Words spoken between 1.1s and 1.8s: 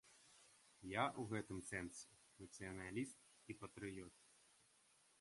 гэтым